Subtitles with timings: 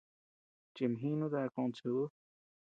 [0.73, 2.03] Chimjinu dae kochid ú.